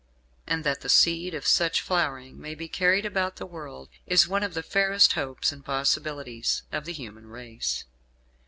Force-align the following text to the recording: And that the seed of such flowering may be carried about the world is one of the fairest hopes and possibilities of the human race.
And 0.47 0.63
that 0.63 0.81
the 0.81 0.89
seed 0.89 1.35
of 1.35 1.45
such 1.45 1.79
flowering 1.79 2.41
may 2.41 2.55
be 2.55 2.67
carried 2.67 3.05
about 3.05 3.35
the 3.35 3.45
world 3.45 3.87
is 4.07 4.27
one 4.27 4.41
of 4.41 4.55
the 4.55 4.63
fairest 4.63 5.13
hopes 5.13 5.51
and 5.51 5.63
possibilities 5.63 6.63
of 6.71 6.85
the 6.85 6.91
human 6.93 7.27
race. 7.27 7.83